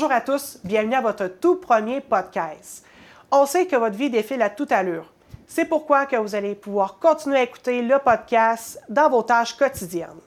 [0.00, 2.86] Bonjour à tous, bienvenue à votre tout premier podcast.
[3.30, 5.12] On sait que votre vie défile à toute allure.
[5.46, 10.22] C'est pourquoi que vous allez pouvoir continuer à écouter le podcast dans vos tâches quotidiennes.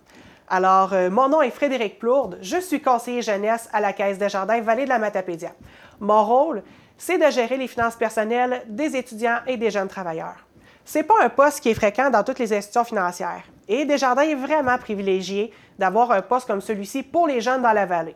[0.48, 4.30] Alors, euh, mon nom est Frédéric Plourde, je suis conseiller jeunesse à la Caisse des
[4.30, 5.54] Jardins Vallée de la Matapédia.
[6.00, 6.62] Mon rôle,
[6.96, 10.46] c'est de gérer les finances personnelles des étudiants et des jeunes travailleurs.
[10.86, 14.36] C'est pas un poste qui est fréquent dans toutes les institutions financières et Desjardins est
[14.36, 18.16] vraiment privilégié d'avoir un poste comme celui-ci pour les jeunes dans la vallée.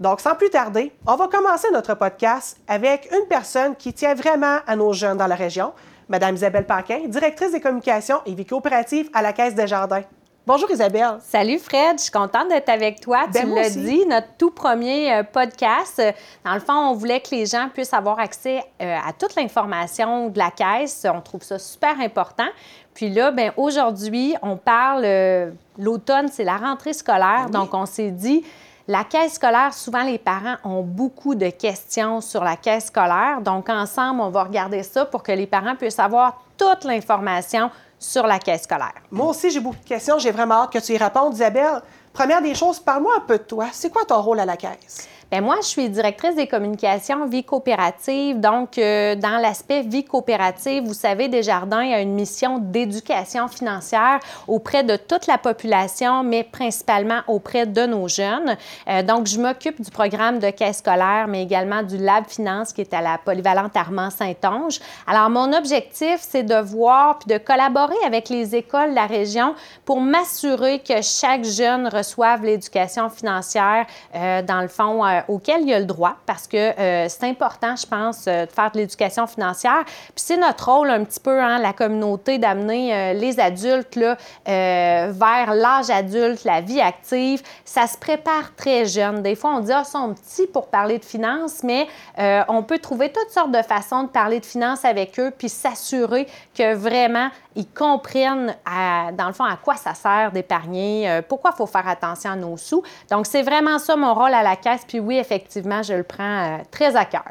[0.00, 4.58] Donc, sans plus tarder, on va commencer notre podcast avec une personne qui tient vraiment
[4.66, 5.72] à nos jeunes dans la région,
[6.08, 10.02] Madame Isabelle Paquin, directrice des communications et vie coopérative à la Caisse des Jardins.
[10.44, 11.18] Bonjour Isabelle.
[11.20, 13.26] Salut Fred, je suis contente d'être avec toi.
[13.32, 16.02] Ben, tu l'as dit, notre tout premier euh, podcast.
[16.44, 20.30] Dans le fond, on voulait que les gens puissent avoir accès euh, à toute l'information
[20.30, 21.06] de la caisse.
[21.08, 22.48] On trouve ça super important.
[22.92, 27.46] Puis là, ben aujourd'hui, on parle, euh, l'automne, c'est la rentrée scolaire.
[27.48, 27.66] Ben oui.
[27.66, 28.42] Donc, on s'est dit,
[28.88, 33.40] la caisse scolaire, souvent les parents ont beaucoup de questions sur la caisse scolaire.
[33.40, 38.26] Donc, ensemble, on va regarder ça pour que les parents puissent avoir toute l'information sur
[38.26, 38.94] la caisse scolaire.
[39.10, 40.18] Moi aussi, j'ai beaucoup de questions.
[40.18, 41.80] J'ai vraiment hâte que tu y répondes, Isabelle.
[42.12, 43.66] Première des choses, parle-moi un peu de toi.
[43.72, 45.08] C'est quoi ton rôle à la Caisse?
[45.32, 48.38] Bien, moi, je suis directrice des communications vie coopérative.
[48.38, 54.84] Donc, euh, dans l'aspect vie coopérative, vous savez, Desjardins a une mission d'éducation financière auprès
[54.84, 58.58] de toute la population, mais principalement auprès de nos jeunes.
[58.90, 62.82] Euh, donc, je m'occupe du programme de caisse scolaire, mais également du Lab Finance qui
[62.82, 64.80] est à la polyvalente Armand-Saint-Onge.
[65.06, 69.54] Alors, mon objectif, c'est de voir puis de collaborer avec les écoles de la région
[69.86, 75.78] pour m'assurer que chaque jeune reçoive l'éducation financière, euh, dans le fond, auquel il a
[75.78, 79.84] le droit, parce que euh, c'est important, je pense, euh, de faire de l'éducation financière.
[79.84, 84.16] Puis c'est notre rôle un petit peu, hein, la communauté, d'amener euh, les adultes là,
[84.48, 87.42] euh, vers l'âge adulte, la vie active.
[87.64, 89.22] Ça se prépare très jeune.
[89.22, 91.86] Des fois, on dit, ah, sont petits pour parler de finances, mais
[92.18, 95.48] euh, on peut trouver toutes sortes de façons de parler de finances avec eux, puis
[95.48, 101.22] s'assurer que vraiment, ils comprennent, à- dans le fond, à quoi ça sert d'épargner, euh,
[101.26, 102.82] pourquoi il faut faire attention à nos sous.
[103.10, 104.82] Donc, c'est vraiment ça mon rôle à la caisse.
[104.86, 107.24] Puis oui, effectivement, je le prends euh, très à cœur.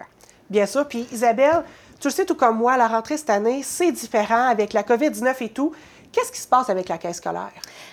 [0.50, 0.88] Bien sûr.
[0.88, 1.64] Puis Isabelle,
[2.00, 5.36] tu le sais tout comme moi, la rentrée cette année, c'est différent avec la COVID-19
[5.42, 5.74] et tout.
[6.12, 7.52] Qu'est-ce qui se passe avec la Caisse scolaire?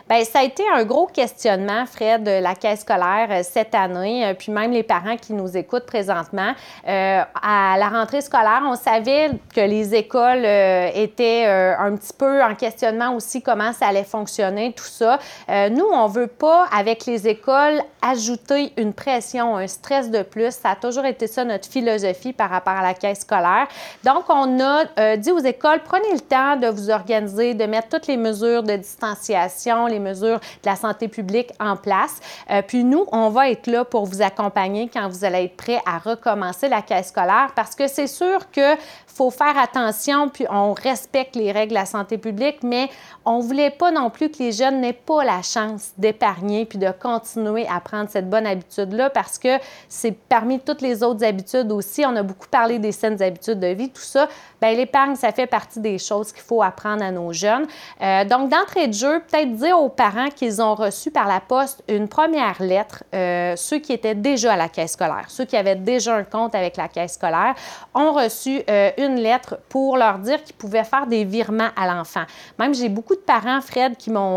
[0.09, 4.25] Bien, ça a été un gros questionnement, Fred, de la caisse scolaire euh, cette année,
[4.25, 6.55] euh, puis même les parents qui nous écoutent présentement.
[6.89, 10.47] Euh, à la rentrée scolaire, on savait que les écoles
[10.95, 15.19] étaient un petit peu en questionnement aussi comment ça allait fonctionner, tout ça.
[15.49, 20.53] Nous, on veut pas, avec les écoles, ajouter une pression, un stress de plus.
[20.53, 23.67] Ça a toujours été ça notre philosophie par rapport à la caisse scolaire.
[24.05, 28.08] Donc, on a dit aux écoles, prenez le temps de vous organiser, de mettre toutes
[28.09, 32.21] les mesures de distanciation, les mesures de la santé publique en place.
[32.51, 35.81] Euh, puis nous, on va être là pour vous accompagner quand vous allez être prêt
[35.87, 38.77] à recommencer la caisse scolaire parce que c'est sûr que
[39.19, 42.89] faut faire attention, puis on respecte les règles de la santé publique, mais
[43.25, 46.89] on voulait pas non plus que les jeunes n'aient pas la chance d'épargner puis de
[46.93, 49.59] continuer à prendre cette bonne habitude-là parce que
[49.89, 52.05] c'est parmi toutes les autres habitudes aussi.
[52.07, 54.29] On a beaucoup parlé des saines habitudes de vie, tout ça.
[54.63, 57.67] Bien, l'épargne, ça fait partie des choses qu'il faut apprendre à nos jeunes.
[58.03, 61.83] Euh, donc, d'entrée de jeu, peut-être dire aux parents qu'ils ont reçu par la poste
[61.89, 65.77] une première lettre, euh, ceux qui étaient déjà à la caisse scolaire, ceux qui avaient
[65.77, 67.55] déjà un compte avec la caisse scolaire,
[67.95, 72.25] ont reçu euh, une lettre pour leur dire qu'ils pouvaient faire des virements à l'enfant.
[72.59, 74.29] Même, j'ai beaucoup de parents, Fred, qui m'ont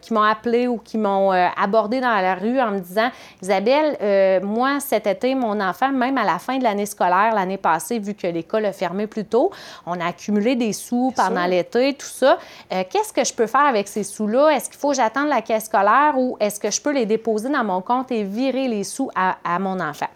[0.00, 3.10] qui m'ont appelé ou qui m'ont abordé dans la rue en me disant
[3.42, 7.98] Isabelle, moi, cet été, mon enfant, même à la fin de l'année scolaire, l'année passée,
[7.98, 9.50] vu que l'école a fermé plus tôt,
[9.86, 12.38] on a accumulé des sous pendant l'été, tout ça.
[12.72, 14.48] Euh, Qu'est-ce que je peux faire avec ces sous-là?
[14.48, 17.48] Est-ce qu'il faut que j'attende la caisse scolaire ou est-ce que je peux les déposer
[17.48, 20.08] dans mon compte et virer les sous à, à mon enfant?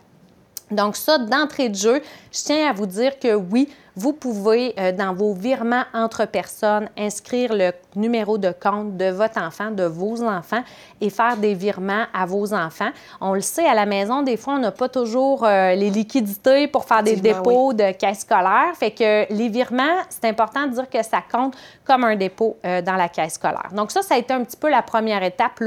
[0.73, 2.03] Donc ça, d'entrée de jeu,
[2.33, 6.89] je tiens à vous dire que oui, vous pouvez, euh, dans vos virements entre personnes,
[6.97, 10.63] inscrire le numéro de compte de votre enfant, de vos enfants,
[11.01, 12.91] et faire des virements à vos enfants.
[13.21, 16.69] On le sait, à la maison, des fois, on n'a pas toujours euh, les liquidités
[16.69, 18.73] pour faire des dépôts de caisse scolaire.
[18.75, 22.83] Fait que les virements, c'est important de dire que ça compte comme un dépôt euh,
[22.83, 23.71] dans la caisse scolaire.
[23.73, 25.59] Donc ça, ça a été un petit peu la première étape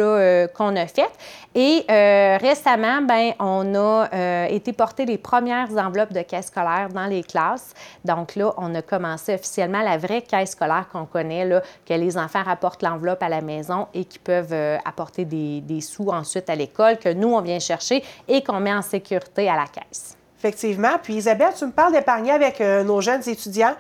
[0.54, 1.12] qu'on a faite.
[1.56, 1.86] Et
[2.42, 7.74] récemment, ben, on a été porter les premières enveloppes de caisse scolaire dans les classes.
[8.04, 12.18] Donc là, on a commencé officiellement la vraie caisse scolaire qu'on connaît, là, que les
[12.18, 16.50] enfants rapportent l'enveloppe à la maison et qui peuvent euh, apporter des, des sous ensuite
[16.50, 20.18] à l'école, que nous, on vient chercher et qu'on met en sécurité à la caisse.
[20.40, 20.98] Effectivement.
[21.02, 23.76] Puis Isabelle, tu me parles d'épargner avec euh, nos jeunes étudiants.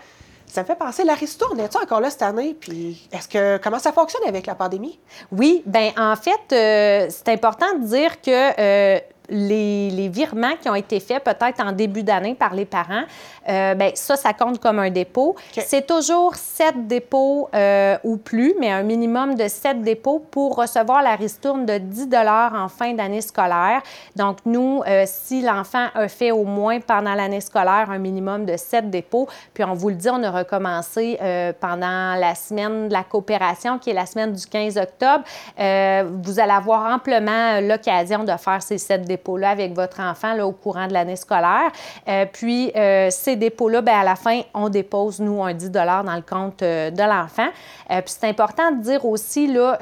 [0.45, 2.55] Ça me fait penser, la ristourne, es-tu encore là cette année?
[2.57, 4.99] Puis est-ce que comment ça fonctionne avec la pandémie?
[5.31, 8.99] Oui, bien, en fait, euh, c'est important de dire que euh,
[9.29, 13.03] les, virements qui ont été faits peut-être en début d'année par les parents,
[13.49, 15.35] euh, bien, ça, ça compte comme un dépôt.
[15.51, 21.01] C'est toujours sept dépôts euh, ou plus, mais un minimum de sept dépôts pour recevoir
[21.01, 22.09] la ristourne de 10
[22.53, 23.81] en fin d'année scolaire.
[24.15, 28.57] Donc, nous, euh, si l'enfant a fait au moins pendant l'année scolaire un minimum de
[28.57, 31.17] sept dépôts, puis on vous le dit, on a recommencé
[31.59, 35.23] pendant la semaine de la coopération, qui est la semaine du 15 octobre,
[35.57, 40.45] vous allez avoir amplement l'occasion de faire ces sept dépôts dépôts-là avec votre enfant là,
[40.45, 41.71] au courant de l'année scolaire.
[42.07, 46.15] Euh, puis, euh, ces dépôts-là, bien, à la fin, on dépose, nous, un 10 dans
[46.15, 47.49] le compte euh, de l'enfant.
[47.87, 49.77] puis, c'est important de dire aussi là,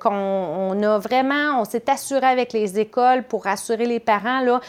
[0.00, 4.60] qu'on a vraiment, on s'est assuré avec les écoles pour assurer les parents là,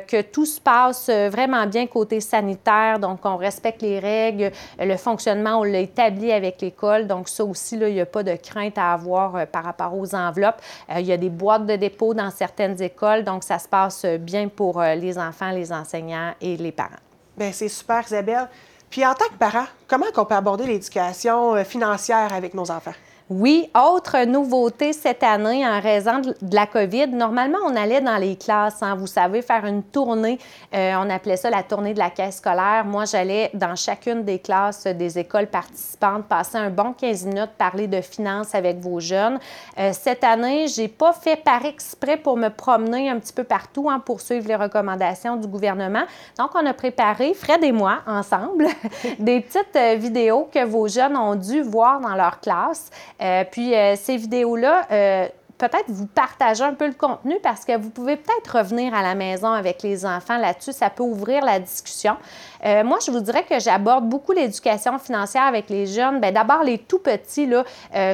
[0.00, 2.98] que tout se passe vraiment bien côté sanitaire.
[2.98, 7.06] Donc, on respecte les règles, le fonctionnement, on l'a établi avec l'école.
[7.06, 10.14] Donc, ça aussi, là, il n'y a pas de crainte à avoir par rapport aux
[10.14, 10.60] enveloppes.
[10.96, 13.24] il y a des boîtes de dépôt dans certaines écoles.
[13.24, 16.90] Donc, ça se passe bien pour euh, les enfants, les enseignants et les parents.
[17.36, 18.48] Bien, c'est super, Isabelle.
[18.90, 22.92] Puis en tant que parent, comment on peut aborder l'éducation euh, financière avec nos enfants?
[23.34, 27.06] Oui, autre nouveauté cette année en raison de la COVID.
[27.06, 30.38] Normalement, on allait dans les classes, hein, vous savez, faire une tournée.
[30.74, 32.84] Euh, on appelait ça la tournée de la caisse scolaire.
[32.84, 37.86] Moi, j'allais dans chacune des classes des écoles participantes, passer un bon 15 minutes, parler
[37.86, 39.38] de finances avec vos jeunes.
[39.78, 43.88] Euh, cette année, j'ai pas fait par exprès pour me promener un petit peu partout
[43.88, 46.04] hein, pour suivre les recommandations du gouvernement.
[46.38, 48.66] Donc, on a préparé, Fred et moi, ensemble,
[49.18, 52.90] des petites euh, vidéos que vos jeunes ont dû voir dans leur classe.
[53.22, 55.28] Euh, puis euh, ces vidéos-là, euh,
[55.58, 59.14] peut-être vous partagez un peu le contenu parce que vous pouvez peut-être revenir à la
[59.14, 60.72] maison avec les enfants là-dessus.
[60.72, 62.16] Ça peut ouvrir la discussion.
[62.64, 66.20] moi, je vous dirais que j'aborde beaucoup l'éducation financière avec les jeunes.
[66.20, 67.64] Bien, d'abord, les tout petits, là,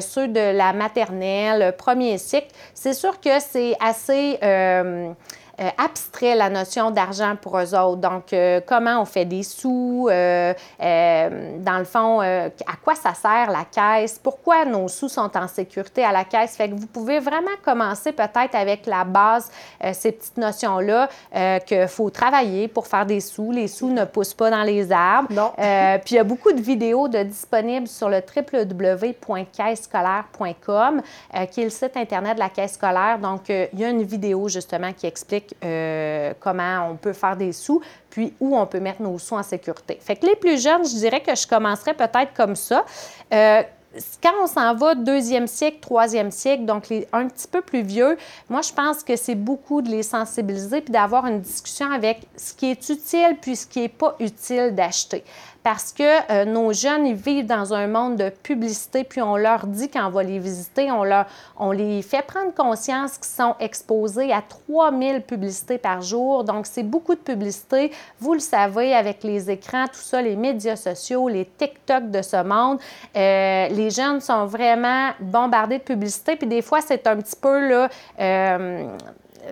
[0.02, 2.48] ceux de la maternelle, premier cycle.
[2.74, 4.38] C'est sûr que c'est assez
[5.76, 8.00] abstrait la notion d'argent pour eux autres.
[8.00, 12.50] Donc, euh, comment on fait des sous, euh, dans le fond, à
[12.82, 16.56] quoi ça sert la caisse, pourquoi nos sous sont en sécurité à la caisse?
[16.56, 19.50] Fait que vous pouvez vraiment commencer peut-être avec la base,
[19.92, 21.08] ces petites notions-là,
[21.60, 23.50] qu'il faut travailler pour faire des sous.
[23.52, 25.28] Les sous ne poussent pas dans les arbres.
[25.30, 25.52] Non.
[26.04, 31.02] puis, il y a beaucoup de vidéos de disponibles sur le www.caissescolaire.com,
[31.50, 33.18] qui est le site Internet de la caisse scolaire.
[33.18, 37.52] Donc, il y a une vidéo justement qui explique euh, comment on peut faire des
[37.52, 37.80] sous,
[38.10, 39.98] puis où on peut mettre nos sous en sécurité.
[40.00, 42.84] Fait que les plus jeunes, je dirais que je commencerais peut-être comme ça.
[43.32, 43.62] Euh,
[44.22, 48.16] quand on s'en va deuxième siècle, troisième siècle, donc les, un petit peu plus vieux,
[48.48, 52.52] moi, je pense que c'est beaucoup de les sensibiliser puis d'avoir une discussion avec ce
[52.52, 55.24] qui est utile puis ce qui n'est pas utile d'acheter
[55.62, 59.66] parce que euh, nos jeunes, ils vivent dans un monde de publicité, puis on leur
[59.66, 61.26] dit quand on va les visiter, on, leur,
[61.58, 66.44] on les fait prendre conscience qu'ils sont exposés à 3000 publicités par jour.
[66.44, 67.92] Donc, c'est beaucoup de publicité.
[68.20, 72.42] Vous le savez, avec les écrans, tout ça, les médias sociaux, les TikTok de ce
[72.42, 72.78] monde,
[73.16, 77.68] euh, les jeunes sont vraiment bombardés de publicité, puis des fois, c'est un petit peu,
[77.68, 77.88] là,
[78.20, 78.86] euh,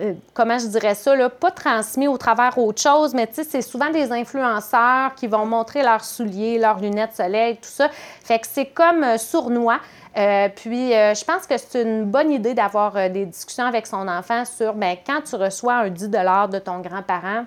[0.01, 3.89] euh, comment je dirais ça, là, pas transmis au travers autre chose, mais c'est souvent
[3.89, 7.89] des influenceurs qui vont montrer leurs souliers, leurs lunettes soleil, tout ça.
[8.23, 9.79] Fait que c'est comme euh, sournois.
[10.17, 14.45] Euh, puis, je pense que c'est une bonne idée d'avoir des discussions avec son enfant
[14.45, 17.45] sur, bien, quand tu reçois un 10 de ton grand-parent,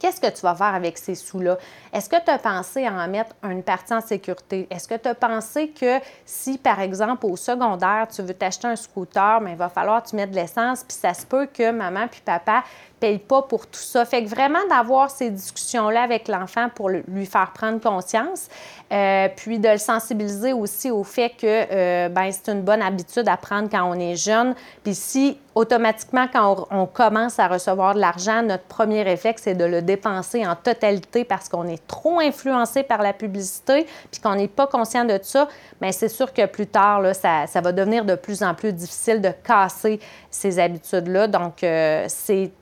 [0.00, 1.58] Qu'est-ce que tu vas faire avec ces sous-là?
[1.92, 4.66] Est-ce que tu as pensé à en mettre une partie en sécurité?
[4.70, 8.76] Est-ce que tu as pensé que si, par exemple, au secondaire, tu veux t'acheter un
[8.76, 11.70] scooter, mais il va falloir que tu mettes de l'essence, puis ça se peut que
[11.70, 12.64] maman puis papa
[13.00, 14.04] paye pas pour tout ça.
[14.04, 18.48] Fait que vraiment d'avoir ces discussions-là avec l'enfant pour lui faire prendre conscience,
[18.92, 23.28] euh, puis de le sensibiliser aussi au fait que euh, ben, c'est une bonne habitude
[23.28, 24.54] à prendre quand on est jeune.
[24.82, 29.64] Puis si automatiquement, quand on, commence à recevoir de l'argent, notre premier réflexe, c'est de
[29.64, 34.48] le dépenser en totalité parce qu'on est trop influencé par la publicité, puis qu'on n'est
[34.48, 35.48] pas conscient de ça,
[35.80, 38.72] mais c'est sûr que plus tard, là, ça, ça, va devenir de plus en plus
[38.72, 41.26] difficile de casser ces habitudes-là.
[41.26, 42.52] Donc, euh, c'est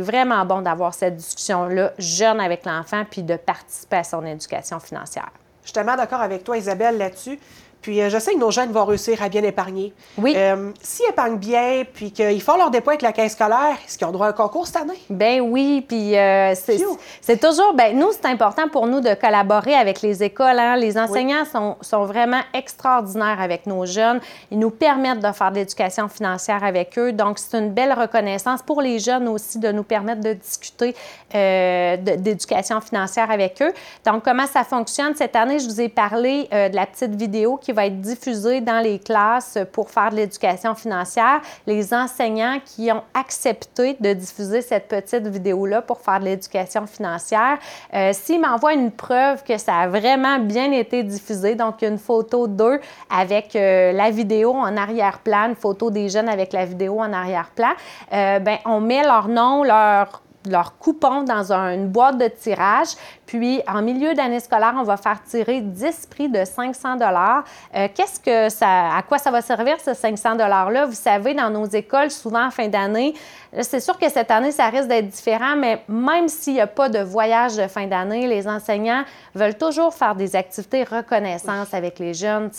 [0.00, 5.30] vraiment bon d'avoir cette discussion-là jeune avec l'enfant, puis de participer à son éducation financière.
[5.62, 7.38] Je suis tellement d'accord avec toi, Isabelle, là-dessus.
[7.82, 9.92] Puis euh, je sais que nos jeunes vont réussir à bien épargner.
[10.16, 10.34] Oui.
[10.36, 14.06] Euh, S'ils épargnent bien, puis qu'ils font leur dépôt avec la caisse scolaire, est-ce qu'ils
[14.06, 15.00] ont droit à un concours cette année?
[15.10, 20.00] Ben oui, puis euh, c'est toujours, ben nous, c'est important pour nous de collaborer avec
[20.00, 20.58] les écoles.
[20.58, 20.76] Hein.
[20.76, 24.20] Les enseignants sont, sont, vraiment extraordinaires avec nos jeunes.
[24.50, 27.12] Ils nous permettent de faire de l'éducation financière avec eux.
[27.12, 30.94] Donc, c'est une belle reconnaissance pour les jeunes aussi de nous permettre de discuter
[31.34, 33.72] euh, d'éducation financière avec eux.
[34.06, 35.14] Donc, comment ça fonctionne?
[35.16, 38.80] Cette année, je vous ai parlé de la petite vidéo qui va être diffusée dans
[38.80, 41.40] les classes pour faire de l'éducation financière.
[41.66, 47.58] Les enseignants qui ont accepté de diffuser cette petite vidéo-là pour faire de l'éducation financière,
[47.94, 52.46] euh, s'ils m'envoient une preuve que ça a vraiment bien été diffusé, donc une photo
[52.46, 57.12] d'eux avec euh, la vidéo en arrière-plan, une photo des jeunes avec la vidéo en
[57.12, 57.72] arrière-plan,
[58.12, 62.88] euh, ben, on met leur nom, leur leur coupon dans une boîte de tirage.
[63.32, 67.44] Puis, en milieu d'année scolaire, on va faire tirer 10 prix de 500 dollars.
[67.74, 70.84] Euh, qu'est-ce que ça, à quoi ça va servir ce 500 dollars-là?
[70.84, 73.14] Vous savez, dans nos écoles, souvent en fin d'année,
[73.60, 76.90] c'est sûr que cette année, ça risque d'être différent, mais même s'il n'y a pas
[76.90, 82.12] de voyage de fin d'année, les enseignants veulent toujours faire des activités reconnaissance avec les
[82.14, 82.50] jeunes.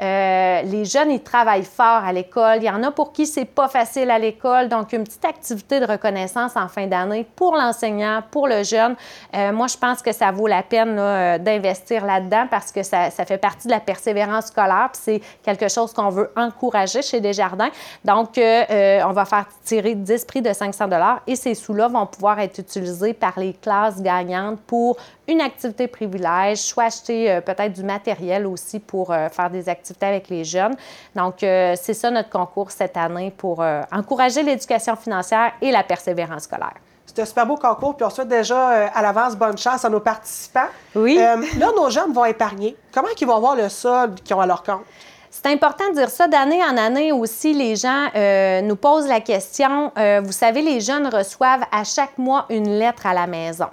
[0.00, 2.58] Euh, les jeunes, ils travaillent fort à l'école.
[2.58, 5.80] Il y en a pour qui c'est pas facile à l'école, donc une petite activité
[5.80, 8.96] de reconnaissance en fin d'année pour l'enseignant, pour le jeune.
[9.34, 13.10] Euh, moi, je pense que ça vaut la peine euh, d'investir là-dedans parce que ça,
[13.10, 17.70] fait partie de la persévérance scolaire, puis c'est quelque chose qu'on veut encourager chez Desjardins.
[18.04, 20.88] Donc, on va faire tirer 10 de 500
[21.26, 24.96] et ces sous-là vont pouvoir être utilisés par les classes gagnantes pour
[25.28, 30.06] une activité privilège, soit acheter euh, peut-être du matériel aussi pour euh, faire des activités
[30.06, 30.74] avec les jeunes.
[31.14, 36.44] Donc, euh, c'est ça notre concours cette année pour encourager l'éducation financière et la persévérance
[36.44, 36.74] scolaire.
[37.06, 40.00] C'est un super beau concours, puis on souhaite déjà à l'avance bonne chance à nos
[40.00, 40.66] participants.
[40.96, 41.14] Oui.
[41.16, 41.36] là,
[41.76, 42.76] nos jeunes vont épargner.
[42.92, 44.82] Comment ils vont avoir le solde qu'ils ont à leur compte?
[45.36, 46.28] C'est important de dire ça.
[46.28, 49.90] D'année en année aussi, les gens euh, nous posent la question.
[49.98, 53.66] Euh, vous savez, les jeunes reçoivent à chaque mois une lettre à la maison.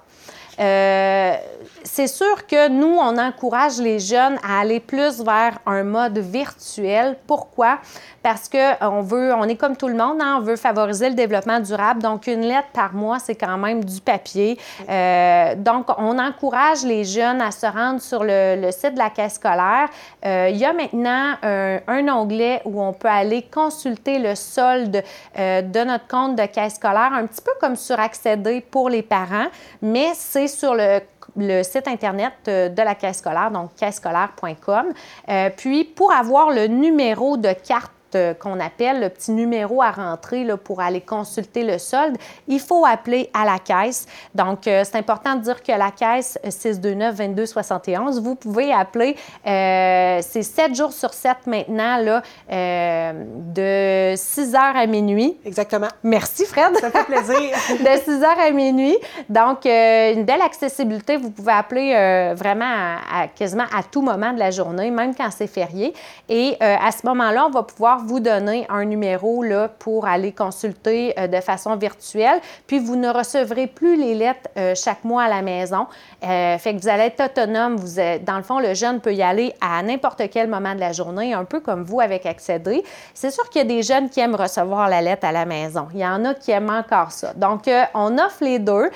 [0.62, 1.36] Euh,
[1.84, 7.18] c'est sûr que nous, on encourage les jeunes à aller plus vers un mode virtuel.
[7.26, 7.80] Pourquoi?
[8.22, 11.60] Parce qu'on veut, on est comme tout le monde, hein, on veut favoriser le développement
[11.60, 12.04] durable.
[12.04, 14.60] Donc, une lettre par mois, c'est quand même du papier.
[14.88, 19.36] Euh, donc, on encourage les jeunes à se rendre sur le, site de la caisse
[19.36, 19.90] scolaire.
[20.24, 25.04] Euh, il y a maintenant un, onglet où on peut aller consulter le solde
[25.38, 29.48] de notre compte de caisse scolaire, un petit peu comme sur Accéder pour les parents,
[29.82, 34.88] mais c'est sur le site Internet euh, de la caisse scolaire, donc caissescolaire.com.
[35.30, 37.92] Euh, puis, pour avoir le numéro de carte
[38.40, 42.86] qu'on appelle le petit numéro à rentrer là, pour aller consulter le solde, il faut
[42.86, 44.06] appeler à la caisse.
[44.36, 49.16] Donc, euh, c'est important de dire que la caisse 629-2271, vous pouvez appeler,
[49.46, 55.38] euh, c'est 7 jours sur 7 maintenant, là, de 6 heures à minuit.
[55.46, 55.88] Exactement.
[56.04, 56.78] Merci, Fred.
[56.78, 57.42] Ça fait plaisir.
[57.70, 58.98] de 6 heures à minuit.
[59.30, 61.18] Donc, une belle accessibilité.
[61.18, 65.48] Vous pouvez appeler vraiment à, quasiment à tout moment de la journée, même quand c'est
[65.48, 65.94] férié.
[66.30, 71.14] Et à ce moment-là, on va pouvoir vous donner un numéro là, pour aller consulter
[71.20, 72.40] euh, de façon virtuelle.
[72.68, 75.88] Puis vous ne recevrez plus les lettres euh, chaque mois à la maison.
[76.24, 77.76] Euh, fait que vous allez être autonome.
[77.76, 80.80] Vous êtes, dans le fond, le jeune peut y aller à n'importe quel moment de
[80.80, 82.84] la journée, un peu comme vous avec Accéder.
[83.14, 85.88] C'est sûr qu'il y a des jeunes qui aiment recevoir la lettre à la maison.
[85.94, 87.34] Il y en a qui aiment encore ça.
[87.34, 88.90] Donc, on offre les deux.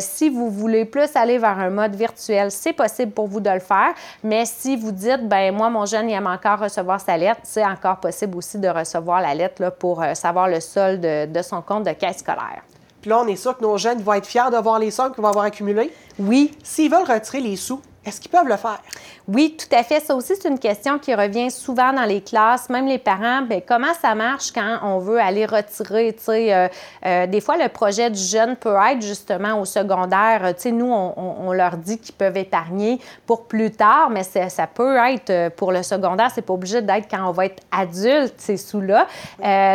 [0.00, 3.60] si vous voulez plus aller vers un mode virtuel, c'est possible pour vous de le
[3.60, 3.94] faire.
[4.22, 7.64] Mais si vous dites, ben moi, mon jeune, il aime encore recevoir sa lettre, c'est
[7.64, 11.62] encore possible aussi de recevoir la lettre là, pour euh, savoir le solde de, son
[11.62, 12.62] compte de caisse scolaire.
[13.00, 15.12] Puis là, on est sûr que nos jeunes vont être fiers de voir les sommes
[15.12, 15.92] qu'ils vont avoir accumulées?
[16.18, 16.56] Oui.
[16.62, 18.80] S'ils veulent retirer les sous, est-ce qu'ils peuvent le faire?
[19.26, 20.00] Oui, tout à fait.
[20.00, 22.68] Ça aussi, c'est une question qui revient souvent dans les classes.
[22.68, 26.14] Même les parents, bien, comment ça marche quand on veut aller retirer?
[26.28, 26.68] Euh,
[27.06, 30.54] euh, des fois, le projet du jeune peut être justement au secondaire.
[30.56, 34.96] Tu sais, nous, on, leur dit qu'ils peuvent épargner pour plus tard, mais ça peut
[34.96, 36.30] être euh, pour le secondaire.
[36.34, 39.06] C'est pas obligé d'être quand on va être adulte, ces sous-là.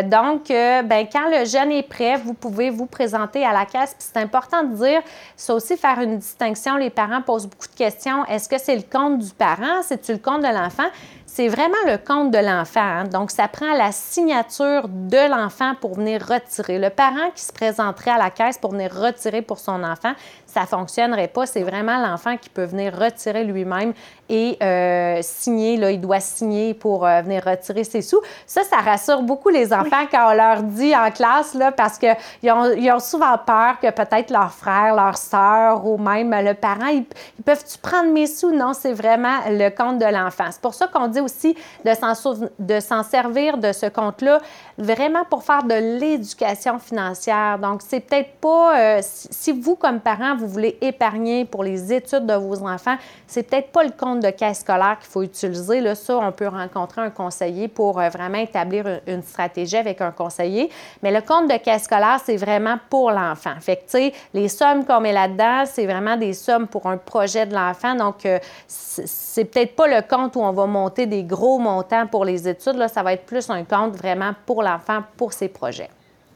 [0.04, 3.96] donc, ben, quand le jeune est prêt, vous pouvez vous présenter à la caisse.
[3.98, 5.02] C'est important de dire,
[5.36, 6.76] c'est aussi faire une distinction.
[6.76, 8.19] Les parents posent beaucoup de questions.
[8.26, 10.90] Est-ce que c'est le compte du parent, c'est-tu le compte de l'enfant?
[11.32, 12.82] c'est vraiment le compte de l'enfant.
[12.82, 13.04] Hein.
[13.06, 16.80] Donc, ça prend la signature de l'enfant pour venir retirer.
[16.80, 20.14] Le parent qui se présenterait à la caisse pour venir retirer pour son enfant,
[20.52, 21.46] ça ne fonctionnerait pas.
[21.46, 23.94] C'est vraiment l'enfant qui peut venir retirer lui-même
[24.30, 25.78] et euh, signer.
[25.78, 28.22] Là, il doit signer pour euh, venir retirer ses sous.
[28.46, 32.52] Ça, ça rassure beaucoup les enfants quand on leur dit en classe, là, parce qu'ils
[32.52, 36.88] ont, ils ont souvent peur que peut-être leur frère, leur soeur ou même le parent,
[36.88, 37.06] ils,
[37.38, 38.52] ils peuvent-tu prendre mes sous?
[38.52, 40.46] Non, c'est vraiment le compte de l'enfant.
[40.52, 44.40] C'est pour ça qu'on dit aussi de s'en servir de ce compte-là
[44.78, 47.60] vraiment pour faire de l'éducation financière.
[47.60, 52.26] Donc, c'est peut-être pas, euh, si vous, comme parent, vous voulez épargner pour les études
[52.26, 55.82] de vos enfants, c'est peut-être pas le compte de caisse scolaire qu'il faut utiliser.
[55.82, 60.12] Là, ça, on peut rencontrer un conseiller pour euh, vraiment établir une stratégie avec un
[60.12, 60.70] conseiller.
[61.04, 63.54] Mais le compte de caisse scolaire, c'est vraiment pour l'enfant.
[63.60, 66.98] Fait que, tu sais, les sommes qu'on met là-dedans, c'est vraiment des sommes pour un
[66.98, 67.96] projet de l'enfant.
[67.96, 72.26] Donc, euh, c'est peut-être pas le compte où on va monter des gros montants pour
[72.26, 72.76] les études.
[72.76, 75.90] Là, ça va être plus un compte vraiment pour l'enfant, pour ses projets.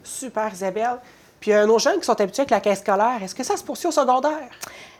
[0.03, 0.99] Super, Isabelle.
[1.43, 3.65] Puis, euh, nos jeunes qui sont habitués avec la caisse scolaire, est-ce que ça se
[3.65, 4.47] poursuit au secondaire?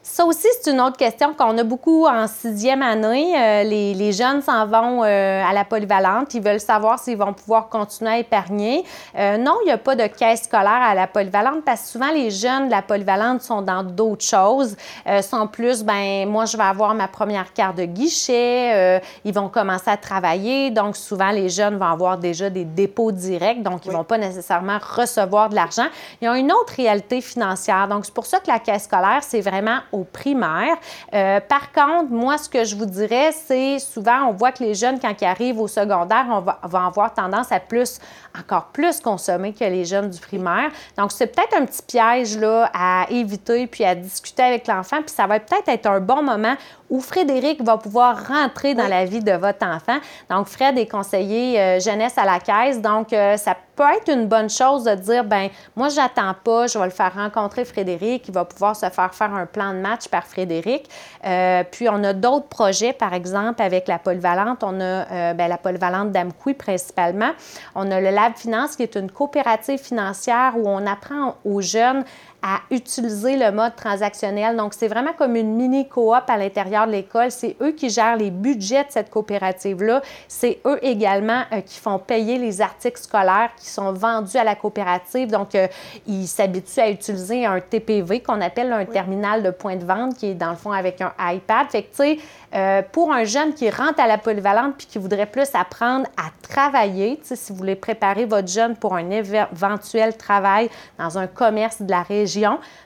[0.06, 3.36] Ça aussi, c'est une autre question qu'on a beaucoup en sixième année.
[3.38, 6.34] Euh, les, jeunes s'en vont euh, à la polyvalente.
[6.34, 8.84] Ils veulent savoir s'ils vont pouvoir continuer à épargner.
[9.18, 12.12] Euh, non, il n'y a pas de caisse scolaire à la polyvalente parce que souvent,
[12.12, 14.76] les jeunes de la polyvalente sont dans d'autres choses.
[15.22, 19.02] sont plus, ben moi, je vais avoir ma première carte de guichet.
[19.24, 20.70] ils vont commencer à travailler.
[20.70, 23.64] Donc, souvent, les jeunes vont avoir déjà des dépôts directs.
[23.64, 25.88] Donc, ils ne vont pas nécessairement recevoir de l'argent.
[26.22, 27.88] Ils ont une autre réalité financière.
[27.88, 30.76] Donc, c'est pour ça que la caisse scolaire, c'est vraiment au primaire.
[31.14, 34.74] Euh, par contre, moi, ce que je vous dirais, c'est souvent, on voit que les
[34.74, 38.00] jeunes, quand ils arrivent au secondaire, on va, avoir tendance à plus,
[38.38, 40.72] encore plus consommer que les jeunes du primaire.
[40.98, 42.38] Donc, c'est peut-être un petit piège
[42.74, 45.02] à éviter puis à discuter avec l'enfant.
[45.02, 46.56] Puis ça va peut-être être un bon moment
[46.94, 49.98] où Frédéric va pouvoir rentrer dans la vie de votre enfant.
[50.30, 52.80] Donc, Fred est conseiller euh, jeunesse à la caisse.
[52.80, 56.78] Donc, euh, ça peut être une bonne chose de dire, ben moi, j'attends pas, je
[56.78, 60.08] vais le faire rencontrer Frédéric, il va pouvoir se faire faire un plan de match
[60.08, 60.88] par Frédéric.
[61.26, 64.64] Euh, puis, on a d'autres projets, par exemple, avec la polyvalente.
[64.64, 67.32] On a ben, la polyvalente d'Amqui principalement.
[67.74, 72.06] On a le Lab Finance, qui est une coopérative financière où on apprend aux jeunes
[72.46, 74.58] à utiliser le mode transactionnel.
[74.58, 77.32] Donc, c'est vraiment comme une mini coop à l'intérieur de l'école.
[77.32, 80.02] C'est eux qui gèrent les budgets de cette coopérative-là.
[80.28, 84.56] C'est eux également euh, qui font payer les articles scolaires qui sont vendus à la
[84.56, 85.32] coopérative.
[85.32, 85.68] Donc, euh,
[86.06, 90.28] ils s'habituent à utiliser un TPV qu'on appelle un terminal de point de vente qui
[90.28, 91.68] est dans le fond avec un iPad.
[91.70, 92.18] Fait que, tu sais,
[92.54, 96.30] euh, pour un jeune qui rentre à la polyvalente puis qui voudrait plus apprendre à
[96.42, 101.90] travailler, si vous voulez préparer votre jeune pour un éventuel travail dans un commerce de
[101.90, 102.33] la région,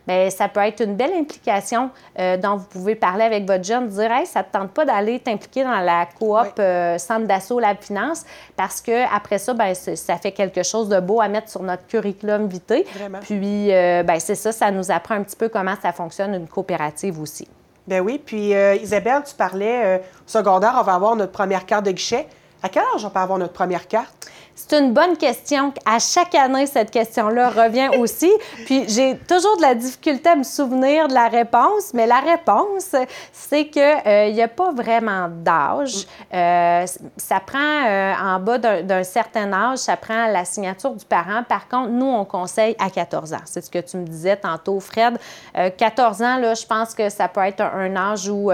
[0.08, 3.88] mais ça peut être une belle implication euh, dont vous pouvez parler avec votre jeune,
[3.88, 7.60] dire Hey, ça ne te tente pas d'aller t'impliquer dans la coop euh, Centre d'assaut
[7.60, 11.50] Lab Finance parce que après ça, ben, ça fait quelque chose de beau à mettre
[11.50, 12.84] sur notre curriculum vitae.
[13.22, 16.48] Puis, euh, ben, c'est ça, ça nous apprend un petit peu comment ça fonctionne une
[16.48, 17.48] coopérative aussi.
[17.88, 21.92] Ben oui, puis Isabelle, tu parlais, au secondaire, on va avoir notre première carte de
[21.92, 22.28] guichet.
[22.62, 24.30] À quel âge on peut avoir notre première carte?
[24.60, 25.72] C'est une bonne question.
[25.86, 28.32] À chaque année, cette question-là revient aussi.
[28.66, 32.96] Puis j'ai toujours de la difficulté à me souvenir de la réponse, mais la réponse,
[33.32, 36.08] c'est qu'il euh, n'y a pas vraiment d'âge.
[36.34, 36.86] Euh,
[37.18, 41.44] ça prend euh, en bas d'un certain âge, ça prend la signature du parent.
[41.48, 43.42] Par contre, nous, on conseille à 14 ans.
[43.46, 45.20] C'est ce que tu me disais tantôt, Fred.
[45.54, 48.52] 14 ans, là, je pense que ça peut être un, âge où,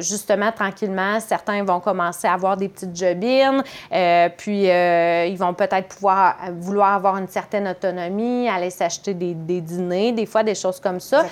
[0.00, 3.62] justement, tranquillement, certains vont commencer à avoir des petites jobines.
[4.36, 10.12] puis euh, ils vont peut-être pouvoir vouloir avoir une certaine autonomie, aller s'acheter des, dîners,
[10.12, 11.24] des fois des choses comme ça.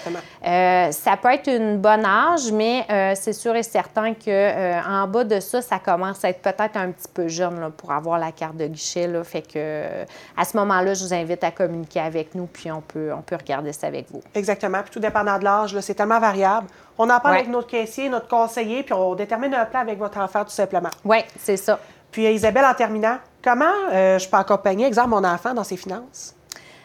[0.47, 5.25] Euh, ça peut être une bonne âge, mais euh, c'est sûr et certain qu'en bas
[5.25, 8.57] de ça, ça commence à être peut-être un petit peu jeune pour avoir la carte
[8.57, 9.07] de guichet.
[9.07, 9.25] Là.
[9.25, 10.05] Fait que
[10.37, 13.37] à ce moment-là, je vous invite à communiquer avec nous, puis on peut, on peut
[13.37, 14.21] regarder ça avec vous.
[14.35, 14.79] Exactement.
[14.83, 16.69] Puis tout dépendant de l'âge, c'est tellement variable.
[16.99, 20.19] On en parle avec notre caissier, notre conseiller, puis on détermine un plan avec votre
[20.19, 20.91] enfant tout simplement.
[21.05, 21.79] Oui, c'est ça.
[22.11, 26.35] Puis Isabelle, en terminant, comment euh, je peux accompagner, exemple, mon enfant dans ses finances?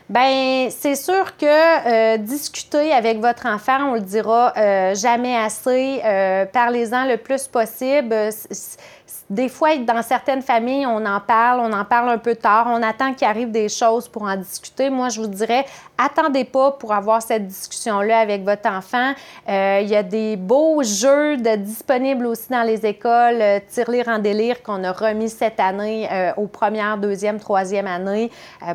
[0.10, 6.02] Bien, c'est sûr que euh, discuter avec votre enfant, on le dira euh, jamais assez.
[6.52, 8.30] Parlez-en le plus possible
[9.34, 12.84] des fois, dans certaines familles, on en parle, on en parle un peu tard, on
[12.84, 14.92] attend qu'il arrive des choses pour en discuter.
[14.92, 15.66] Moi, je vous dirais,
[15.98, 19.14] attendez pas pour avoir cette discussion-là avec votre enfant.
[19.50, 24.08] Euh, il y a des beaux jeux de, disponibles aussi dans les écoles, euh, Tire-lire
[24.08, 28.30] en délire qu'on a remis cette année euh, aux premières, deuxième, troisième années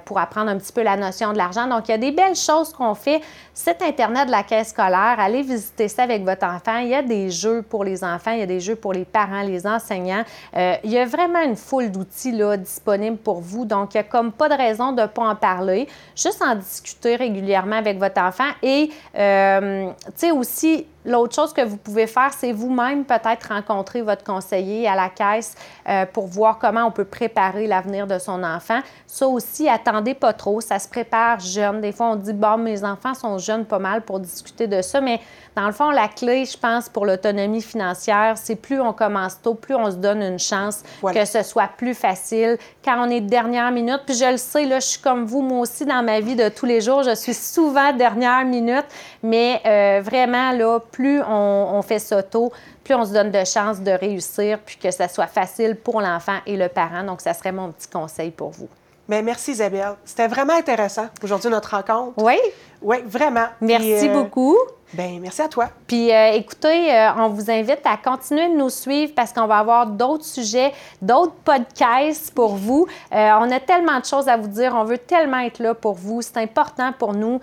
[0.04, 1.68] pour apprendre un petit peu la notion de l'argent.
[1.68, 3.20] Donc, il y a des belles choses qu'on fait.
[3.54, 6.78] Cet Internet de la caisse scolaire, allez visiter ça avec votre enfant.
[6.78, 9.04] Il y a des jeux pour les enfants, il y a des jeux pour les
[9.04, 10.24] parents, les enseignants.
[10.56, 13.64] Euh, il y a vraiment une foule d'outils disponibles pour vous.
[13.64, 15.88] Donc, il n'y a comme pas de raison de ne pas en parler.
[16.16, 18.50] Juste en discuter régulièrement avec votre enfant.
[18.62, 24.02] Et, euh, tu sais, aussi, L'autre chose que vous pouvez faire, c'est vous-même peut-être rencontrer
[24.02, 25.54] votre conseiller à la caisse
[25.88, 28.80] euh, pour voir comment on peut préparer l'avenir de son enfant.
[29.06, 31.80] Ça aussi, attendez pas trop, ça se prépare jeune.
[31.80, 35.00] Des fois, on dit, bon, mes enfants sont jeunes pas mal pour discuter de ça,
[35.00, 35.20] mais
[35.56, 39.54] dans le fond, la clé, je pense, pour l'autonomie financière, c'est plus on commence tôt,
[39.54, 42.58] plus on se donne une chance que ce soit plus facile.
[42.84, 45.60] Quand on est dernière minute, puis je le sais, là, je suis comme vous, moi
[45.60, 48.86] aussi, dans ma vie de tous les jours, je suis souvent dernière minute,
[49.22, 52.52] mais euh, vraiment, là, plus on, fait ça tôt,
[52.84, 56.38] plus on se donne de chances de réussir, puis que ça soit facile pour l'enfant
[56.46, 57.04] et le parent.
[57.04, 58.68] Donc, ça serait mon petit conseil pour vous.
[59.08, 59.94] Mais merci Isabelle.
[60.04, 62.12] C'était vraiment intéressant aujourd'hui notre rencontre.
[62.18, 62.36] Oui.
[62.82, 63.46] Oui, vraiment.
[63.60, 64.56] Merci Puis, euh, beaucoup.
[64.92, 65.68] Ben, merci à toi.
[65.86, 69.58] Puis euh, écoutez, euh, on vous invite à continuer de nous suivre parce qu'on va
[69.58, 72.86] avoir d'autres sujets, d'autres podcasts pour vous.
[73.10, 74.74] On a tellement de choses à vous dire.
[74.76, 76.22] On veut tellement être là pour vous.
[76.22, 77.40] C'est important pour nous.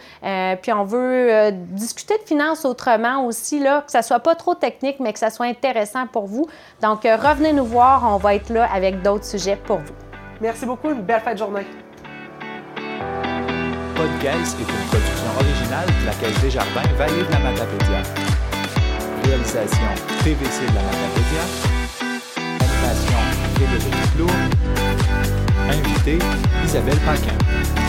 [0.61, 4.99] Puis on veut discuter de finances autrement aussi, là, que ça soit pas trop technique,
[4.99, 6.47] mais que ça soit intéressant pour vous.
[6.81, 8.03] Donc, revenez nous voir.
[8.07, 10.04] On va être là avec d'autres sujets pour vous.
[10.41, 10.91] Merci beaucoup.
[10.91, 11.65] Une belle fin de journée.
[13.95, 18.01] Podcast est une production originale de la Caisse Desjardins Vallée de la Matapédia.
[19.23, 19.87] Réalisation
[20.23, 21.43] TVC de la Matapédia.
[22.59, 23.19] Animation
[23.55, 24.29] Frédéric Clou.
[25.69, 26.19] Invité
[26.63, 27.84] Isabelle Paquin.